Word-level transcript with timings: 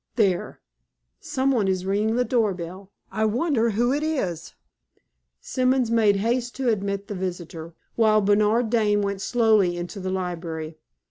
There! 0.15 0.59
Some 1.19 1.51
one 1.51 1.67
is 1.67 1.85
ringing 1.85 2.15
the 2.15 2.25
door 2.25 2.55
bell. 2.55 2.91
I 3.11 3.23
wonder 3.25 3.69
who 3.69 3.93
it 3.93 4.01
is?" 4.01 4.55
Simons 5.39 5.91
made 5.91 6.15
haste 6.15 6.55
to 6.55 6.69
admit 6.69 7.07
the 7.07 7.13
visitor, 7.13 7.75
while 7.95 8.19
Bernard 8.19 8.71
Dane 8.71 9.03
went 9.03 9.21
slowly 9.21 9.77
into 9.77 9.99
the 9.99 10.09
library. 10.09 10.79